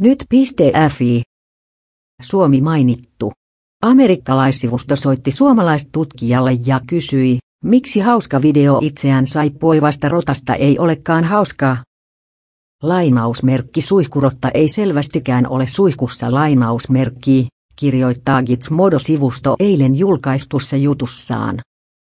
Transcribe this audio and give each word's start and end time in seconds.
Nyt.fi. 0.00 1.22
Suomi 2.22 2.60
mainittu. 2.60 3.32
Amerikkalaissivusto 3.82 4.96
soitti 4.96 5.30
suomalaistutkijalle 5.30 6.52
ja 6.66 6.80
kysyi, 6.86 7.38
miksi 7.64 8.00
hauska 8.00 8.42
video 8.42 8.78
itseään 8.82 9.26
saippuivasta 9.26 10.08
rotasta 10.08 10.54
ei 10.54 10.78
olekaan 10.78 11.24
hauskaa. 11.24 11.76
Lainausmerkki 12.82 13.80
suihkurotta 13.80 14.50
ei 14.54 14.68
selvästikään 14.68 15.48
ole 15.48 15.66
suihkussa 15.66 16.34
lainausmerkki, 16.34 17.46
kirjoittaa 17.76 18.42
Gizmodo-sivusto 18.42 19.56
eilen 19.60 19.96
julkaistussa 19.96 20.76
jutussaan. 20.76 21.60